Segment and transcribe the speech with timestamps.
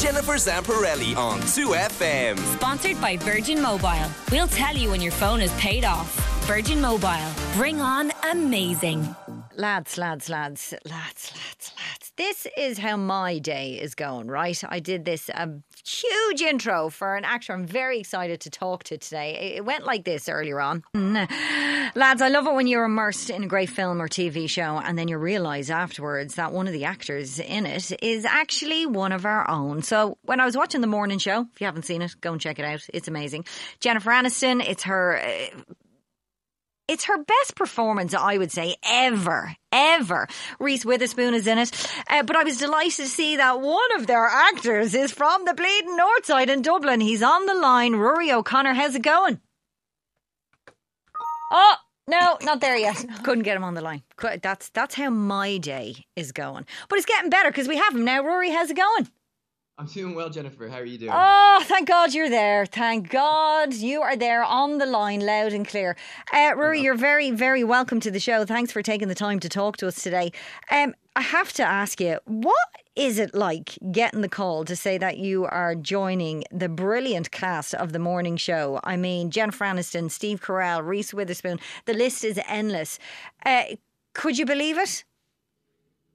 [0.00, 2.38] Jennifer Zamparelli on 2FM.
[2.56, 4.08] Sponsored by Virgin Mobile.
[4.32, 6.08] We'll tell you when your phone is paid off.
[6.46, 7.30] Virgin Mobile.
[7.52, 9.14] Bring on amazing.
[9.56, 11.79] Lads, lads, lads, lads, lads, lads.
[12.20, 14.62] This is how my day is going, right?
[14.68, 18.98] I did this um, huge intro for an actor I'm very excited to talk to
[18.98, 19.54] today.
[19.56, 20.84] It went like this earlier on.
[20.94, 24.98] Lads, I love it when you're immersed in a great film or TV show and
[24.98, 29.24] then you realise afterwards that one of the actors in it is actually one of
[29.24, 29.80] our own.
[29.80, 32.40] So when I was watching the morning show, if you haven't seen it, go and
[32.40, 32.86] check it out.
[32.92, 33.46] It's amazing.
[33.80, 35.22] Jennifer Aniston, it's her.
[35.24, 35.62] Uh,
[36.90, 40.26] it's her best performance, I would say, ever, ever.
[40.58, 41.70] Reese Witherspoon is in it.
[42.08, 45.54] Uh, but I was delighted to see that one of their actors is from the
[45.54, 47.00] bleeding north side in Dublin.
[47.00, 47.94] He's on the line.
[47.94, 49.40] Rory O'Connor, how's it going?
[51.52, 51.76] Oh,
[52.08, 53.04] no, not there yet.
[53.22, 54.02] Couldn't get him on the line.
[54.42, 56.66] That's that's how my day is going.
[56.88, 58.24] But it's getting better because we have him now.
[58.24, 59.08] Rory, how's it going?
[59.80, 60.68] I'm doing well, Jennifer.
[60.68, 61.10] How are you doing?
[61.14, 62.66] Oh, thank God you're there.
[62.66, 65.96] Thank God you are there on the line, loud and clear.
[66.34, 68.44] Uh, Rory, you're very, very welcome to the show.
[68.44, 70.32] Thanks for taking the time to talk to us today.
[70.70, 74.98] Um, I have to ask you, what is it like getting the call to say
[74.98, 78.80] that you are joining the brilliant cast of the morning show?
[78.84, 82.98] I mean, Jennifer Aniston, Steve Carell, Reese Witherspoon, the list is endless.
[83.46, 83.62] Uh,
[84.12, 85.04] could you believe it?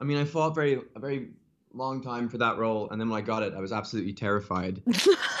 [0.00, 1.28] I mean, I fought very, very
[1.74, 4.82] long time for that role, and then when I got it, I was absolutely terrified.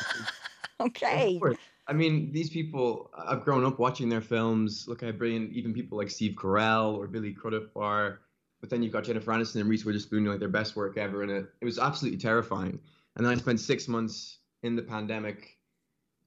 [0.80, 1.40] okay.
[1.88, 4.86] I mean, these people, I've grown up watching their films.
[4.88, 8.20] Look how brilliant even people like Steve Carell or Billy Crudup are.
[8.60, 11.22] But then you've got Jennifer Aniston and Reese Witherspoon doing like their best work ever,
[11.22, 12.78] and it, it was absolutely terrifying.
[13.14, 15.58] And then I spent six months in the pandemic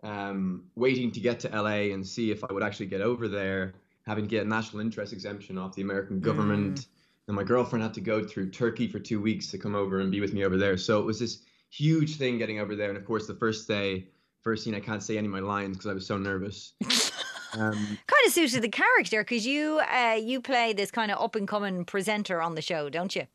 [0.04, 3.74] um, waiting to get to LA and see if I would actually get over there,
[4.06, 6.80] having to get a national interest exemption off the American government.
[6.80, 6.86] Mm
[7.30, 10.12] and my girlfriend had to go through Turkey for two weeks to come over and
[10.12, 10.78] be with me over there.
[10.78, 12.90] So it was this huge thing getting over there.
[12.90, 14.08] And of course, the first day,
[14.42, 16.74] first scene, I can't say any of my lines because I was so nervous.
[17.52, 21.36] Um, kind of suited the character because you uh, you play this kind of up
[21.36, 23.26] and coming presenter on the show, don't you?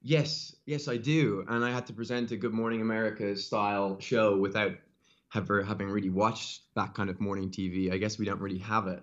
[0.00, 1.44] Yes, yes, I do.
[1.48, 4.76] And I had to present a Good Morning America style show without
[5.34, 7.92] ever having really watched that kind of morning TV.
[7.92, 9.02] I guess we don't really have it.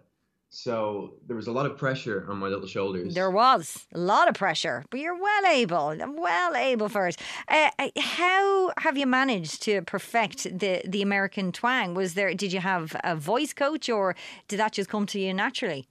[0.55, 3.15] So there was a lot of pressure on my little shoulders.
[3.15, 7.17] There was a lot of pressure, but you're well able, well able for it.
[7.47, 11.95] Uh, uh, how have you managed to perfect the the American twang?
[11.95, 12.31] Was there?
[12.35, 14.15] Did you have a voice coach, or
[14.47, 15.87] did that just come to you naturally?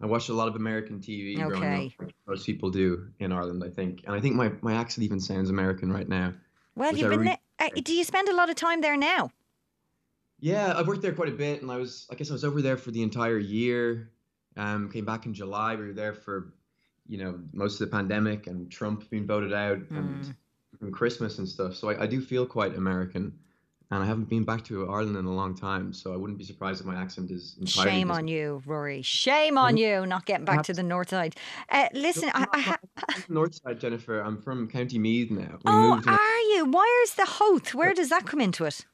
[0.00, 1.44] I watched a lot of American TV okay.
[1.46, 5.04] growing up, most people do in Ireland, I think, and I think my, my accent
[5.04, 6.34] even sounds American right now.
[6.74, 7.20] Well, you've been.
[7.20, 9.30] Re- uh, do you spend a lot of time there now?
[10.40, 12.60] Yeah, I've worked there quite a bit, and I was, I guess, I was over
[12.60, 14.10] there for the entire year.
[14.56, 15.76] Um, came back in July.
[15.76, 16.52] We were there for,
[17.06, 19.96] you know, most of the pandemic and Trump being voted out mm.
[19.96, 20.34] and,
[20.80, 21.74] and, Christmas and stuff.
[21.74, 23.32] So I, I do feel quite American,
[23.90, 25.92] and I haven't been back to Ireland in a long time.
[25.92, 27.56] So I wouldn't be surprised if my accent is.
[27.64, 29.00] Shame on you, Rory.
[29.02, 31.36] Shame on you not getting back to the north side.
[31.70, 32.78] Uh, listen, I, I ha-
[33.28, 34.20] north side, Jennifer.
[34.20, 35.52] I'm from County Meath now.
[35.52, 36.66] We oh, are you?
[36.70, 37.74] Where's the Howth?
[37.74, 38.84] Where does that come into it?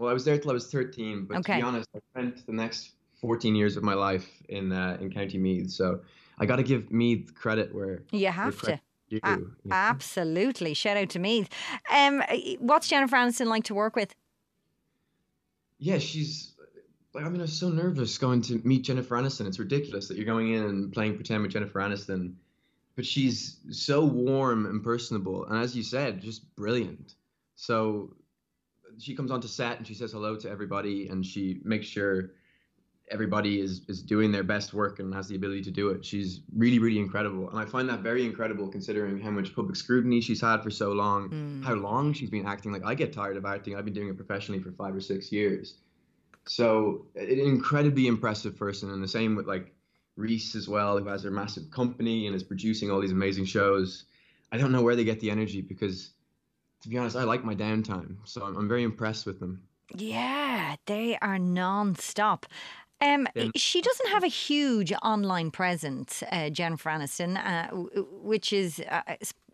[0.00, 1.52] Well, I was there till I was 13, but okay.
[1.52, 5.12] to be honest, I spent the next 14 years of my life in uh, in
[5.12, 5.70] County Meath.
[5.70, 6.00] So
[6.38, 8.80] I got to give Meath credit where you have to.
[9.10, 9.38] You, a-
[9.70, 10.72] Absolutely.
[10.72, 11.50] Shout out to Meath.
[11.92, 12.22] Um,
[12.60, 14.14] what's Jennifer Aniston like to work with?
[15.78, 16.54] Yeah, she's
[17.12, 19.46] like, I mean, I was so nervous going to meet Jennifer Aniston.
[19.46, 22.32] It's ridiculous that you're going in and playing pretend with Jennifer Aniston,
[22.96, 27.16] but she's so warm and personable, and as you said, just brilliant.
[27.56, 28.14] So
[29.00, 32.30] she comes onto set and she says hello to everybody and she makes sure
[33.10, 36.04] everybody is is doing their best work and has the ability to do it.
[36.04, 40.20] She's really really incredible, and I find that very incredible considering how much public scrutiny
[40.20, 41.64] she's had for so long, mm.
[41.64, 42.72] how long she's been acting.
[42.72, 43.76] Like I get tired of acting.
[43.76, 45.74] I've been doing it professionally for five or six years.
[46.46, 49.74] So an incredibly impressive person, and the same with like
[50.16, 54.04] Reese as well, who has her massive company and is producing all these amazing shows.
[54.52, 56.10] I don't know where they get the energy because
[56.82, 59.62] to be honest, I like my downtime, so I'm, I'm very impressed with them.
[59.94, 62.46] Yeah, they are non-stop.
[63.02, 63.26] Um,
[63.56, 67.68] she doesn't have a huge online presence, uh, Jennifer Aniston, uh,
[68.22, 69.00] which is, uh,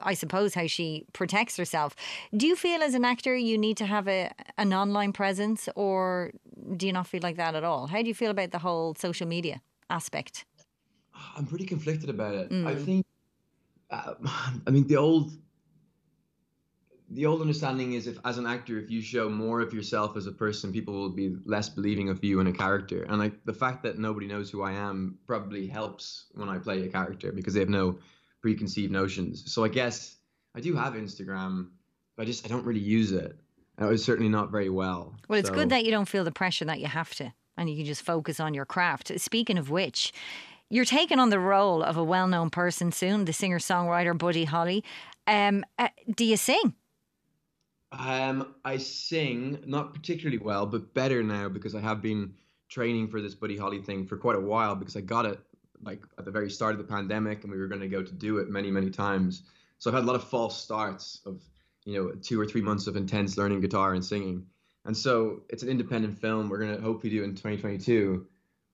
[0.01, 1.95] I suppose, how she protects herself.
[2.37, 6.33] Do you feel as an actor you need to have a an online presence, or
[6.77, 7.87] do you not feel like that at all?
[7.87, 10.45] How do you feel about the whole social media aspect?
[11.37, 12.51] I'm pretty conflicted about it.
[12.51, 12.67] Mm.
[12.67, 13.07] I think,
[13.91, 14.15] uh,
[14.67, 15.31] I mean, the old
[17.11, 20.27] the old understanding is if as an actor if you show more of yourself as
[20.27, 23.53] a person people will be less believing of you in a character and like the
[23.53, 27.55] fact that nobody knows who i am probably helps when i play a character because
[27.55, 27.97] they have no
[28.43, 30.17] preconceived notions so i guess
[30.57, 31.69] i do have instagram
[32.17, 33.37] but I just I don't really use it.
[33.79, 35.15] And it was certainly not very well.
[35.29, 37.69] Well, it's So- good that you don't feel the pressure that you have to, and
[37.69, 39.13] you can just focus on your craft.
[39.21, 40.15] Speaking of which,
[40.71, 44.83] you're taking on the role of a well-known person soon, the singer-songwriter Buddy Holly.
[45.27, 46.73] Um, uh, do you sing?
[47.93, 52.35] Um, I sing not particularly well, but better now because I have been
[52.69, 55.39] training for this Buddy Holly thing for quite a while because I got it
[55.83, 58.13] like at the very start of the pandemic and we were going to go to
[58.13, 59.43] do it many, many times.
[59.79, 61.43] So I've had a lot of false starts of,
[61.85, 64.47] you know, two or three months of intense learning guitar and singing.
[64.85, 66.49] And so it's an independent film.
[66.49, 68.27] We're going to hopefully do in 2022.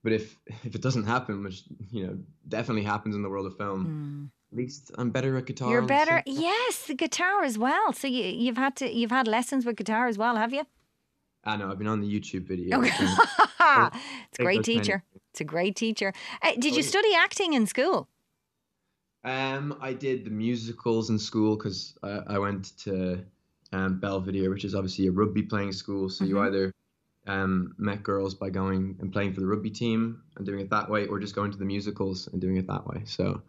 [0.02, 2.18] But if if it doesn't happen, which you know
[2.48, 5.70] definitely happens in the world of film, at least I'm better at guitar.
[5.70, 6.22] You're better.
[6.26, 7.92] Yes, the guitar as well.
[7.92, 10.64] So you, you've had to you've had lessons with guitar as well, have you?
[11.44, 11.70] I know.
[11.70, 12.82] I've been on the YouTube video.
[13.64, 13.96] Okay.
[14.28, 15.04] it's a great teacher.
[15.30, 16.12] It's a great teacher.
[16.42, 18.08] Uh, did you study acting in school?
[19.24, 23.24] Um, I did the musicals in school because I, I went to
[23.72, 26.08] um, Belvedere, which is obviously a rugby playing school.
[26.08, 26.46] So you Mhm.
[26.46, 26.72] either
[27.28, 30.90] um, met girls by going and playing for the rugby team and doing it that
[30.90, 33.02] way, or just going to the musicals and doing it that way.
[33.06, 33.40] So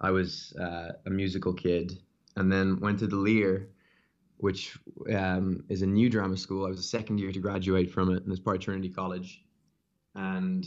[0.00, 1.98] I was uh, a musical kid,
[2.36, 3.68] and then went to the Lir,
[4.38, 4.78] which
[5.14, 6.64] um, is a new drama school.
[6.64, 9.44] I was the second year to graduate from it, and it's part of Trinity College,
[10.14, 10.66] and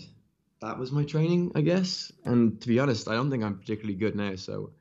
[0.62, 2.12] that was my training, I guess.
[2.26, 4.36] And to be honest, I don't think I'm particularly good now.
[4.36, 4.72] So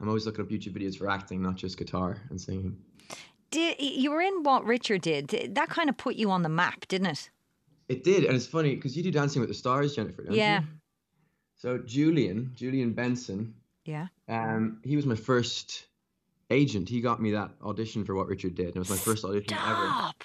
[0.00, 2.76] I'm always looking up YouTube videos for acting, not just guitar and singing.
[3.50, 5.28] Did you were in what Richard did?
[5.54, 7.30] That kind of put you on the map, didn't it?
[7.88, 10.22] It did, and it's funny because you do Dancing with the Stars, Jennifer.
[10.22, 10.60] Don't Yeah.
[10.60, 10.66] You?
[11.56, 13.54] So Julian, Julian Benson,
[13.86, 14.08] Yeah.
[14.28, 15.86] um, he was my first
[16.50, 16.88] agent.
[16.88, 18.68] He got me that audition for what Richard did.
[18.68, 19.86] and It was my first audition ever.
[19.86, 20.24] Stop.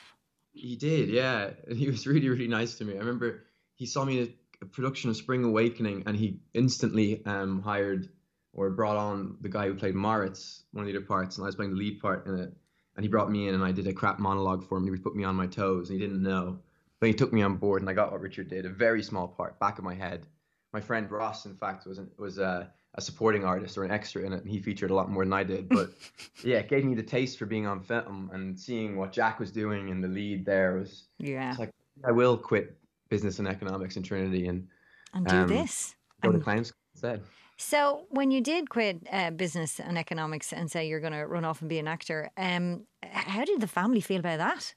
[0.54, 1.52] He did, yeah.
[1.68, 2.96] And he was really, really nice to me.
[2.96, 7.26] I remember he saw me in a, a production of Spring Awakening, and he instantly
[7.26, 8.10] um, hired
[8.54, 11.48] or brought on the guy who played Moritz, one of the other parts, and I
[11.48, 12.54] was playing the lead part in it.
[12.98, 14.86] And he brought me in, and I did a crap monologue for him.
[14.86, 16.60] And he put me on my toes, and he didn't know.
[17.00, 19.28] But he took me on board, and I got what Richard did, a very small
[19.28, 20.28] part, back of my head.
[20.74, 24.24] My friend Ross, in fact, was an, was a, a supporting artist or an extra
[24.24, 25.70] in it, and he featured a lot more than I did.
[25.70, 25.92] But
[26.44, 29.52] yeah, it gave me the taste for being on film and seeing what Jack was
[29.52, 31.50] doing in the lead there was Yeah.
[31.52, 31.72] it's like
[32.06, 32.78] I will quit
[33.10, 34.68] business and economics in Trinity and
[35.14, 35.96] And do um, this.
[36.22, 37.22] go to And- clown school instead.
[37.58, 41.46] So, when you did quit uh, business and economics and say you're going to run
[41.46, 44.74] off and be an actor, um, how did the family feel about that?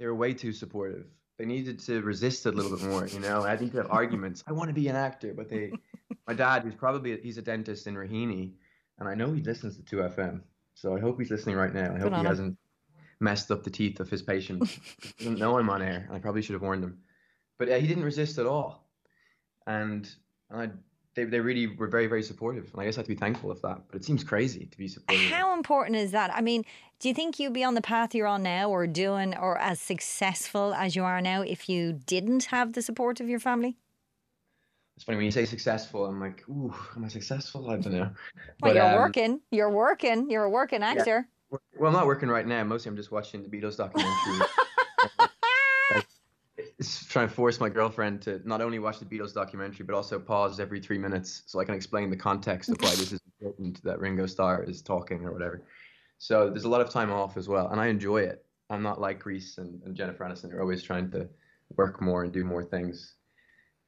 [0.00, 1.06] They were way too supportive.
[1.38, 3.44] They needed to resist a little bit more, you know.
[3.44, 4.42] I need to have arguments.
[4.48, 5.70] I want to be an actor, but they,
[6.28, 8.52] my dad, who's probably he's a dentist in Raheny,
[8.98, 10.42] and I know he listens to 2FM,
[10.74, 11.94] so I hope he's listening right now.
[11.94, 12.26] I hope he him.
[12.26, 12.58] hasn't
[13.18, 14.68] messed up the teeth of his patient.
[15.16, 16.98] he doesn't know I'm on air, and I probably should have warned him.
[17.58, 18.86] But uh, he didn't resist at all,
[19.66, 20.08] and
[20.50, 20.68] I,
[21.14, 23.50] they they really were very very supportive, and I guess I have to be thankful
[23.50, 23.80] of that.
[23.90, 25.30] But it seems crazy to be supportive.
[25.30, 26.30] How important is that?
[26.34, 26.62] I mean,
[27.00, 29.80] do you think you'd be on the path you're on now or doing or as
[29.80, 33.78] successful as you are now if you didn't have the support of your family?
[34.98, 36.06] It's funny when you say successful.
[36.06, 37.70] I'm like, ooh, am I successful?
[37.70, 38.10] I don't know.
[38.60, 39.40] Well, But, you're um, working.
[39.52, 40.28] You're working.
[40.28, 41.28] You're a working actor.
[41.50, 42.64] Well, I'm not working right now.
[42.64, 44.48] Mostly, I'm just watching the Beatles documentary.
[45.94, 46.06] Like,
[46.80, 50.18] it's trying to force my girlfriend to not only watch the Beatles documentary, but also
[50.18, 53.80] pause every three minutes so I can explain the context of why this is important
[53.84, 55.62] that Ringo Starr is talking or whatever.
[56.18, 58.44] So there's a lot of time off as well, and I enjoy it.
[58.68, 60.50] I'm not like Reese and, and Jennifer Aniston.
[60.50, 61.28] They're always trying to
[61.76, 63.14] work more and do more things.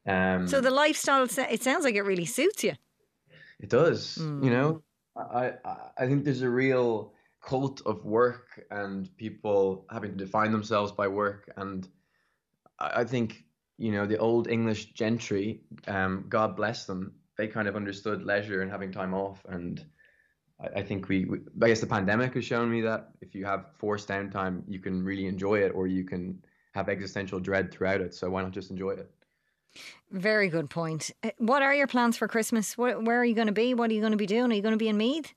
[0.06, 2.72] Um, So the lifestyle, it sounds like it really suits you.
[3.58, 4.18] It does.
[4.18, 4.44] Mm.
[4.44, 4.82] You know,
[5.16, 10.52] I, I I think there's a real cult of work and people having to define
[10.52, 11.88] themselves by work, and
[12.78, 13.44] I, I think
[13.76, 18.62] you know the old English gentry, um, God bless them, they kind of understood leisure
[18.62, 19.84] and having time off, and
[20.60, 23.44] I, I think we, we, I guess the pandemic has shown me that if you
[23.44, 26.42] have forced downtime, you can really enjoy it, or you can
[26.72, 28.14] have existential dread throughout it.
[28.14, 29.10] So why not just enjoy it?
[30.10, 31.10] Very good point.
[31.22, 32.76] Uh, What are your plans for Christmas?
[32.76, 33.74] Where, where are you going to be?
[33.74, 34.50] What are you going to be doing?
[34.50, 35.32] Are you going to be in Meath?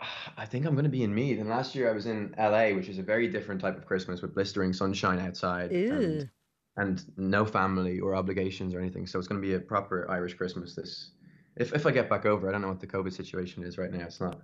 [0.36, 1.38] I think I'm going to be in Meath.
[1.38, 4.22] And last year I was in LA, which is a very different type of Christmas
[4.22, 6.30] with blistering sunshine outside and,
[6.76, 9.06] and no family or obligations or anything.
[9.06, 10.74] So it's going to be a proper Irish Christmas.
[10.74, 11.10] This,
[11.56, 13.92] if if I get back over, I don't know what the COVID situation is right
[13.92, 14.04] now.
[14.04, 14.40] It's not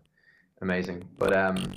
[0.61, 1.75] amazing, but um,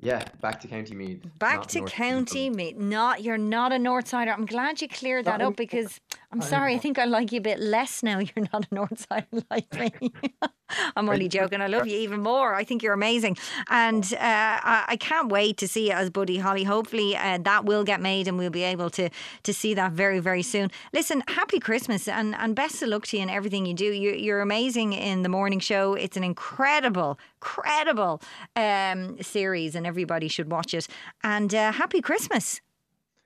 [0.00, 1.22] yeah, back to County Meath.
[1.40, 2.76] Back to North County Meath.
[2.76, 4.30] Not you're not a North Sider.
[4.32, 6.00] I'm glad you cleared that No, up because
[6.30, 8.18] I'm sorry, I think I like you a bit less now.
[8.36, 10.12] You're not a North Side like me.
[10.96, 11.62] I'm only joking.
[11.62, 12.54] I love you even more.
[12.54, 13.38] I think you're amazing.
[13.70, 16.64] And uh, I, I can't wait to see you as Buddy Holly.
[16.64, 19.08] Hopefully uh, that will get made and we'll be able to,
[19.44, 20.70] to see that very, very soon.
[20.92, 23.86] Listen, happy Christmas and, and best of luck to you in everything you do.
[23.86, 25.94] You, you're amazing in the morning show.
[25.94, 28.20] It's an incredible, credible
[28.54, 30.86] um, series and everybody should watch it.
[31.24, 32.60] And uh, happy Christmas.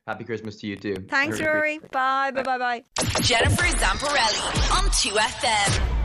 [0.07, 0.97] Happy Christmas to you too.
[1.09, 1.79] Thanks, Rory.
[1.93, 2.85] Bye, bye, bye, bye.
[3.21, 6.02] Jennifer Zamparelli on 2FM.